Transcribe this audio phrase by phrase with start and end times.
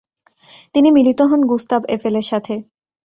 [0.75, 2.53] তিনি মিলিত হন গুস্তাভ এফেলের সাথে।